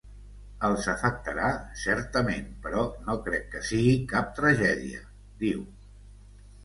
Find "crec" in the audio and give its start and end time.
3.27-3.47